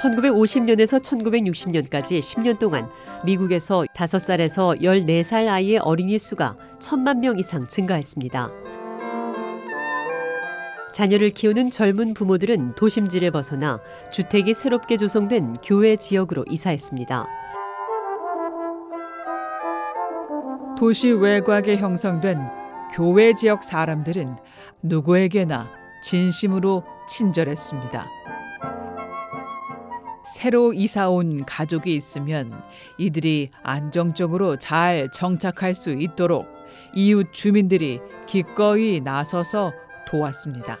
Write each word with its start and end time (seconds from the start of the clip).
(1950년에서 0.00 1.00
1960년까지) 1.02 2.20
(10년) 2.20 2.58
동안 2.58 2.88
미국에서 3.24 3.84
(5살에서) 3.94 4.80
(14살) 4.80 5.48
아이의 5.48 5.78
어린이 5.78 6.18
수가 6.18 6.56
천만 6.78 7.20
명 7.20 7.38
이상 7.38 7.66
증가했습니다. 7.66 8.50
자녀를 10.92 11.30
키우는 11.30 11.70
젊은 11.70 12.14
부모들은 12.14 12.74
도심지를 12.74 13.30
벗어나 13.30 13.78
주택이 14.10 14.54
새롭게 14.54 14.96
조성된 14.96 15.56
교외 15.62 15.96
지역으로 15.96 16.44
이사했습니다. 16.50 17.26
도시 20.78 21.10
외곽에 21.10 21.76
형성된 21.76 22.46
교외 22.94 23.34
지역 23.34 23.62
사람들은 23.62 24.36
누구에게나 24.82 25.68
진심으로 26.02 26.82
친절했습니다. 27.06 28.06
새로 30.24 30.72
이사 30.72 31.08
온 31.08 31.44
가족이 31.44 31.94
있으면 31.94 32.62
이들이 32.98 33.50
안정적으로 33.62 34.56
잘 34.56 35.10
정착할 35.10 35.74
수 35.74 35.90
있도록 35.92 36.46
이웃 36.94 37.32
주민들이 37.32 38.00
기꺼이 38.26 39.00
나서서 39.00 39.72
도왔습니다. 40.06 40.78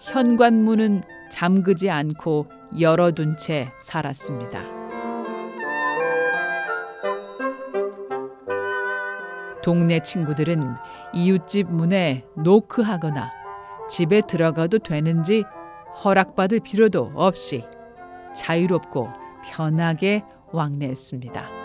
현관문은 0.00 1.02
잠그지 1.30 1.88
않고 1.88 2.46
열어둔 2.78 3.36
채 3.36 3.70
살았습니다. 3.80 4.62
동네 9.62 10.00
친구들은 10.00 10.74
이웃집 11.14 11.70
문에 11.70 12.24
노크하거나 12.36 13.30
집에 13.88 14.20
들어가도 14.20 14.80
되는지 14.80 15.44
허락받을 16.04 16.60
필요도 16.60 17.12
없이 17.14 17.64
자유롭고 18.34 19.08
편하게 19.44 20.22
왕래했습니다. 20.52 21.62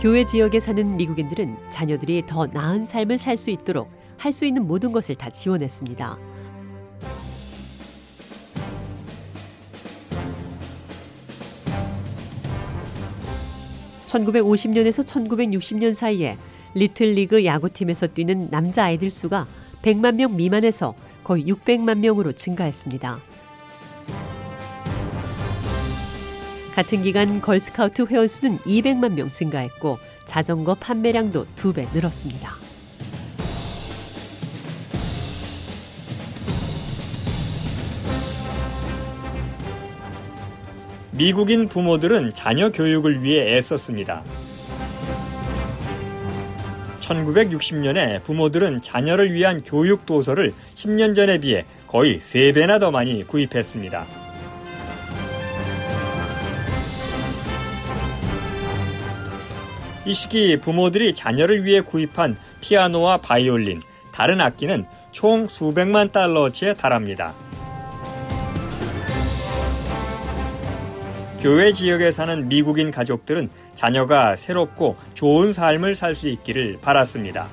교외 0.00 0.24
지역에 0.24 0.60
사는 0.60 0.96
미국인들은 0.96 1.70
자녀들이 1.70 2.24
더 2.26 2.46
나은 2.46 2.84
삶을 2.84 3.16
살 3.16 3.36
수 3.36 3.50
있도록 3.50 3.88
할 4.18 4.32
수 4.32 4.44
있는 4.44 4.66
모든 4.66 4.92
것을 4.92 5.14
다 5.14 5.30
지원했습니다. 5.30 6.33
(1950년에서) 14.14 15.04
(1960년) 15.04 15.94
사이에 15.94 16.36
리틀리그 16.74 17.44
야구팀에서 17.44 18.06
뛰는 18.08 18.48
남자 18.50 18.84
아이들 18.84 19.10
수가 19.10 19.46
(100만 19.82 20.14
명) 20.16 20.36
미만에서 20.36 20.94
거의 21.22 21.44
(600만 21.46 21.98
명으로) 21.98 22.32
증가했습니다. 22.32 23.20
같은 26.74 27.02
기간 27.02 27.40
걸스카우트 27.40 28.06
회원 28.10 28.26
수는 28.26 28.58
200만 28.58 29.12
명 29.14 29.30
증가했고 29.30 29.98
자전거 30.24 30.74
판매량도 30.74 31.46
두 31.54 31.72
배 31.72 31.86
늘었습니다. 31.94 32.63
미국인 41.16 41.68
부모들은 41.68 42.34
자녀 42.34 42.70
교육을 42.72 43.22
위해 43.22 43.56
애썼습니다. 43.56 44.24
1960년에 47.00 48.24
부모들은 48.24 48.82
자녀를 48.82 49.32
위한 49.32 49.62
교육 49.62 50.06
도서를 50.06 50.52
10년 50.74 51.14
전에 51.14 51.38
비해 51.38 51.66
거의 51.86 52.18
3배나 52.18 52.80
더 52.80 52.90
많이 52.90 53.24
구입했습니다. 53.24 54.04
이 60.06 60.12
시기 60.12 60.56
부모들이 60.56 61.14
자녀를 61.14 61.64
위해 61.64 61.80
구입한 61.80 62.36
피아노와 62.60 63.18
바이올린, 63.18 63.82
다른 64.12 64.40
악기는 64.40 64.84
총 65.12 65.46
수백만 65.46 66.10
달러치에 66.10 66.74
달합니다. 66.74 67.43
교외 71.44 71.74
지역에 71.74 72.10
사는 72.10 72.48
미국인 72.48 72.90
가족들은 72.90 73.50
자녀가 73.74 74.34
새롭고 74.34 74.96
좋은 75.12 75.52
삶을 75.52 75.94
살 75.94 76.14
수 76.14 76.26
있기를 76.26 76.78
바랐습니다. 76.80 77.48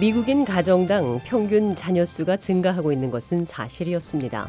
미국인 0.00 0.44
가정당 0.44 1.20
평균 1.24 1.76
자녀 1.76 2.04
수가 2.04 2.36
증가하고 2.36 2.90
있는 2.90 3.12
것은 3.12 3.44
사실이었습니다. 3.44 4.48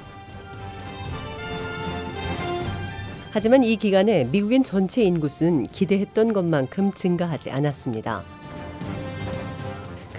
하지만 3.29 3.63
이 3.63 3.75
기간에 3.75 4.23
미국인 4.23 4.63
전체 4.63 5.03
인구수는 5.03 5.65
기대했던 5.65 6.33
것만큼 6.33 6.93
증가하지 6.93 7.51
않았습니다. 7.51 8.38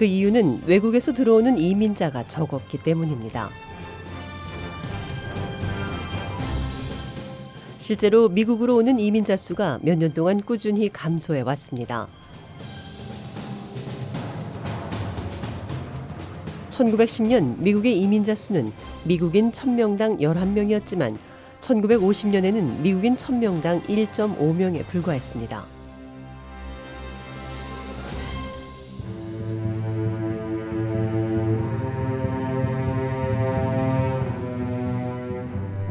그 0.01 0.05
이유는 0.05 0.63
외국에서 0.65 1.13
들어오는 1.13 1.59
이민자가 1.59 2.27
적었기 2.27 2.81
때문입니다. 2.81 3.51
실제로 7.77 8.27
미국으로 8.27 8.77
오는 8.77 8.99
이민자 8.99 9.37
수가 9.37 9.77
몇 9.83 9.99
년 9.99 10.11
동안 10.11 10.41
꾸준히 10.41 10.89
감소해 10.89 11.41
왔습니다. 11.41 12.07
1910년 16.71 17.59
미국의 17.59 18.01
이민자 18.01 18.33
수는 18.33 18.71
미국인 19.03 19.51
1000명당 19.51 20.19
11명이었지만 20.19 21.15
1950년에는 21.59 22.79
미국인 22.79 23.15
1000명당 23.15 23.83
1.5명에 23.83 24.83
불과했습니다. 24.87 25.80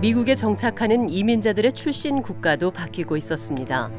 미국에 0.01 0.35
정착하는 0.35 1.11
이민자들의 1.11 1.73
출신 1.73 2.23
국가도 2.23 2.71
바뀌고 2.71 3.19
있었습니다. 3.19 3.91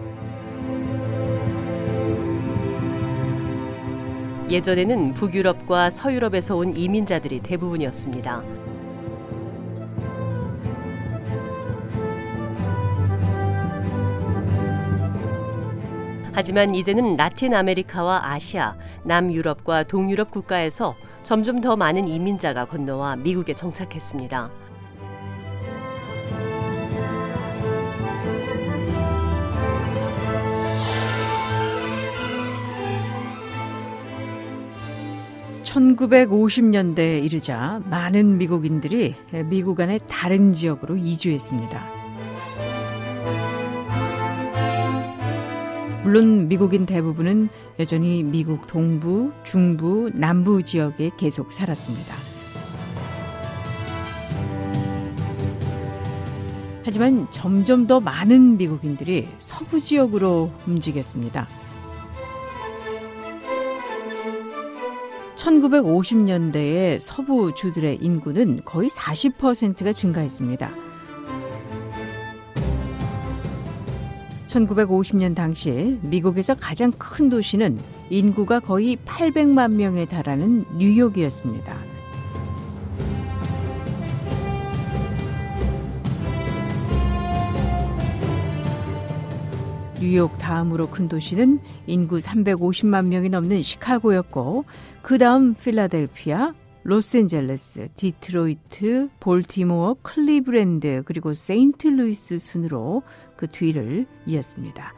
예전에는 4.50 5.14
북유럽과 5.14 5.92
서유럽에서 5.92 6.56
온 6.56 6.76
이민자들이 6.76 7.42
대부분이었습니다. 7.42 8.44
하지만 16.34 16.74
이제는 16.74 17.16
라틴 17.16 17.54
아메리카와 17.54 18.32
아시아, 18.32 18.76
남유럽과 19.04 19.84
동유럽 19.84 20.32
국가에서 20.32 20.96
점점 21.22 21.62
더 21.62 21.76
많은 21.76 22.08
이민자가 22.08 22.66
건너와 22.66 23.18
미국에 23.18 23.54
정착했습니다. 23.54 24.61
(1950년대에) 35.72 37.24
이르자 37.24 37.82
많은 37.90 38.38
미국인들이 38.38 39.16
미국 39.46 39.80
안의 39.80 40.02
다른 40.10 40.52
지역으로 40.52 40.98
이주했습니다. 40.98 41.82
물론 46.04 46.48
미국인 46.48 46.86
대부분은 46.86 47.48
여전히 47.80 48.22
미국 48.24 48.68
동부, 48.68 49.32
중부, 49.44 50.12
남부 50.14 50.62
지역에 50.62 51.12
계속 51.18 51.52
살았습니다. 51.54 52.16
하지만 56.84 57.28
점점 57.32 57.88
더 57.88 58.00
많은 58.02 58.58
미국인들이 58.58 59.30
서부 59.40 59.80
지역으로 59.80 60.52
움직였습니다. 60.68 61.48
1950년대에 65.42 67.00
서부 67.00 67.54
주들의 67.56 67.98
인구는 68.02 68.62
거의 68.64 68.90
40%가 68.90 69.92
증가했습니다. 69.92 70.72
1950년 74.48 75.34
당시 75.34 75.98
미국에서 76.02 76.54
가장 76.56 76.92
큰 76.92 77.30
도시는 77.30 77.80
인구가 78.10 78.60
거의 78.60 78.98
800만 78.98 79.72
명에 79.74 80.06
달하는 80.06 80.66
뉴욕이었습니다. 80.78 81.91
뉴욕 90.02 90.36
다음으로 90.40 90.88
큰 90.90 91.08
도시는 91.08 91.60
인구 91.86 92.18
350만 92.18 93.06
명이 93.06 93.30
넘는 93.30 93.62
시카고였고 93.62 94.66
그 95.04 95.20
다음 95.20 95.54
필라델피아, 95.54 96.56
로스앤젤레스, 96.82 97.90
디트로이트, 97.96 99.10
볼티모어, 99.20 99.98
클리브랜드 100.02 101.04
그리고 101.06 101.36
세인트루이스 101.36 102.40
순으로 102.40 103.04
그 103.36 103.46
뒤를 103.46 104.08
이었습니다. 104.26 104.96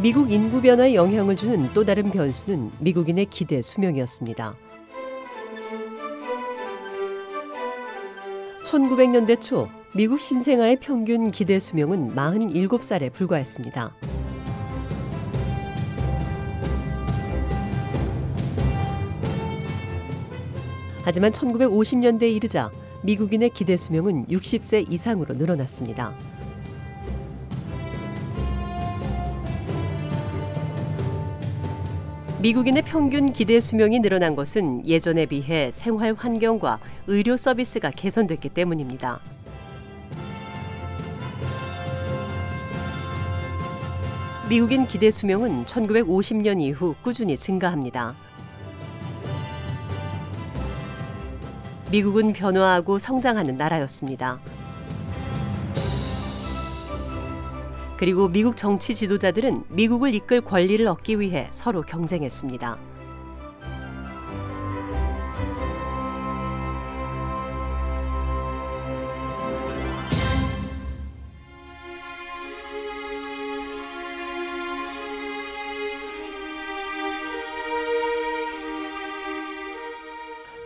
미국 0.00 0.30
인구 0.30 0.62
변화에 0.62 0.94
영향을 0.94 1.34
주는 1.34 1.68
또 1.74 1.84
다른 1.84 2.08
변수는 2.12 2.70
미국인의 2.78 3.26
기대 3.26 3.60
수명이었습니다. 3.60 4.69
1900년대 8.70 9.40
초 9.40 9.68
미국 9.96 10.20
신생아의 10.20 10.76
평균 10.76 11.32
기대 11.32 11.58
수명은 11.58 12.14
47살에 12.14 13.12
불과했습니다. 13.12 13.96
하지만 21.02 21.32
1950년대에 21.32 22.32
이르자 22.36 22.70
미국인의 23.02 23.50
기대 23.50 23.76
수명은 23.76 24.28
60세 24.28 24.88
이상으로 24.88 25.34
늘어났습니다. 25.34 26.12
미국인의 32.42 32.84
평균 32.86 33.34
기대 33.34 33.60
수명이 33.60 34.00
늘어난 34.00 34.34
것은 34.34 34.86
예전에 34.86 35.26
비해 35.26 35.70
생활 35.70 36.14
환경과 36.14 36.78
의료 37.06 37.36
서비스가 37.36 37.90
개선됐기 37.90 38.48
때문입니다. 38.48 39.20
미국인 44.48 44.86
기대 44.86 45.10
수명은 45.10 45.66
1950년 45.66 46.62
이후 46.62 46.94
꾸준히 47.02 47.36
증가합니다. 47.36 48.14
미국은 51.92 52.32
변화하고 52.32 52.98
성장하는 52.98 53.58
나라였습니다. 53.58 54.40
그리고 58.00 58.28
미국 58.28 58.56
정치 58.56 58.94
지도자들은 58.94 59.64
미국을 59.68 60.14
이끌 60.14 60.40
권리를 60.40 60.86
얻기 60.86 61.20
위해 61.20 61.48
서로 61.50 61.82
경쟁했습니다. 61.82 62.78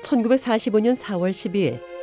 (1945년 0.05 0.95
4월 0.95 1.31
12일) 1.31 1.94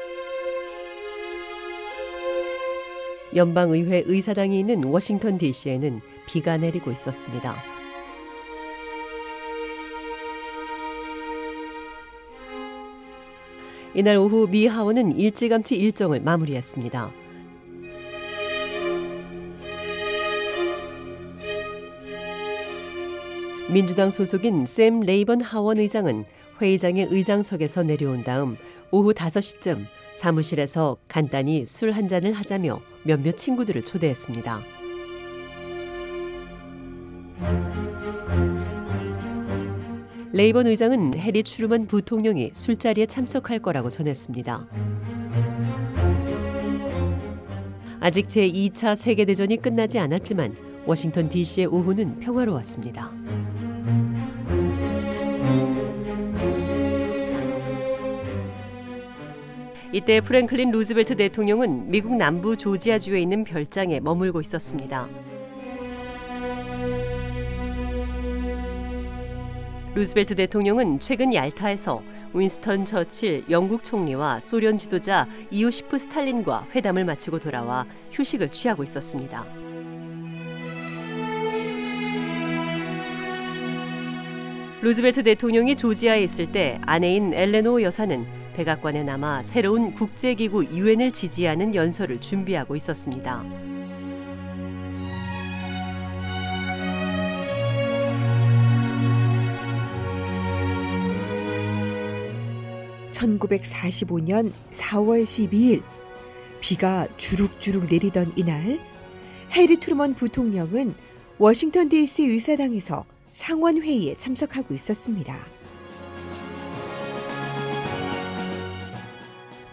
연방의회 3.36 4.04
의사당이 4.06 4.60
있는 4.60 4.84
워싱턴 4.84 5.38
DC에는 5.38 6.02
비가 6.28 6.58
내리고 6.58 6.92
있었습니다. 6.92 7.62
이날 13.94 14.18
오후 14.18 14.48
미 14.48 14.68
하원은 14.68 15.18
일찌감치 15.18 15.76
일정을 15.76 16.22
마무리했습니다. 16.22 17.12
민주당 23.70 24.12
소속인 24.12 24.66
샘 24.66 25.00
레이번 25.00 25.42
하원 25.42 25.80
의장은 25.80 26.26
회의장의 26.62 27.08
의장석에서 27.10 27.84
내려온 27.84 28.24
다음 28.24 28.58
오후 28.92 29.14
5시쯤 29.14 29.86
사무실에서 30.16 30.98
간단히 31.08 31.66
술 31.66 31.92
한 31.92 32.08
잔을 32.08 32.34
하자며 32.34 32.82
몇몇 33.04 33.38
친구들을 33.38 33.82
초대했습니다. 33.84 34.62
레이번 40.34 40.68
의장은 40.68 41.16
해리 41.18 41.44
추르먼 41.44 41.88
부통령이 41.88 42.52
술자리에 42.54 43.06
참석할 43.06 43.60
거라고 43.60 43.90
전했습니다. 43.90 44.68
아직 48.00 48.28
제2차 48.28 48.96
세계대전이 48.96 49.58
끝나지 49.58 50.00
않았지만 50.00 50.56
워싱턴 50.86 51.30
DC의 51.30 51.68
오후는 51.68 52.20
평화로웠습니다. 52.20 53.12
이때 59.94 60.22
프랭클린 60.22 60.72
루즈벨트 60.72 61.18
대통령은 61.18 61.92
미국 61.92 62.16
남부 62.16 62.56
조지아주에 62.56 63.20
있는 63.20 63.44
별장에 63.44 64.00
머물고 64.00 64.40
있었습니다. 64.40 65.10
루즈벨트 69.94 70.36
대통령은 70.36 71.02
최근 71.02 71.34
얄타에서 71.34 72.02
윈스턴 72.34 72.86
처칠 72.86 73.44
영국 73.50 73.84
총리와 73.84 74.40
소련 74.40 74.78
지도자 74.78 75.28
이오시프 75.52 75.98
스탈린과 75.98 76.68
회담을 76.74 77.04
마치고 77.04 77.40
돌아와 77.40 77.86
휴식을 78.12 78.48
취하고 78.48 78.84
있었습니다. 78.84 79.46
루즈벨트 84.82 85.22
대통령이 85.22 85.76
조지아에 85.76 86.24
있을 86.24 86.50
때 86.54 86.80
아내인 86.84 87.34
엘레노 87.34 87.82
여사는 87.82 88.41
백악관에 88.54 89.04
남아 89.04 89.44
새로운 89.44 89.94
국제기구 89.94 90.66
유엔을 90.66 91.12
지지하는 91.12 91.74
연설을 91.74 92.20
준비하고 92.20 92.76
있었습니다. 92.76 93.44
(1945년 103.12 104.52
4월 104.72 105.24
12일) 105.24 105.84
비가 106.60 107.08
주룩주룩 107.18 107.86
내리던 107.90 108.34
이날 108.36 108.80
해리 109.52 109.78
트루먼 109.78 110.16
부통령은 110.16 110.96
워싱턴 111.38 111.90
DC 111.90 112.24
의사당에서 112.24 113.06
상원 113.32 113.82
회의에 113.82 114.16
참석하고 114.16 114.74
있었습니다. 114.74 115.61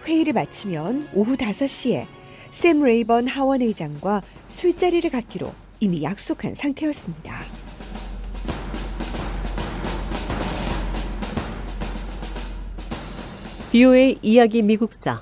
회의를 0.08 0.32
마치면 0.32 1.10
오후 1.12 1.36
5시에 1.36 2.06
샘 2.50 2.82
레이번 2.82 3.28
하원 3.28 3.60
의장과 3.60 4.22
술자리를 4.48 5.08
갖기로 5.10 5.52
이미 5.80 6.02
약속한 6.02 6.54
상태였습니다. 6.54 7.42
비오의 13.70 14.18
이야기 14.22 14.62
미국사 14.62 15.20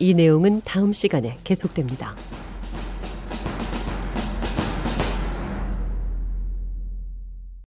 이 0.00 0.14
내용은 0.14 0.60
다음 0.64 0.92
시간에 0.92 1.38
계속됩니다. 1.44 2.16